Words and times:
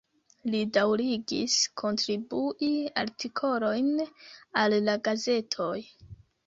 Li 0.53 0.61
daŭrigis 0.77 1.57
kontribui 1.83 2.71
artikolojn 3.05 3.93
al 4.65 4.81
la 4.89 4.99
gazetoj. 5.11 5.75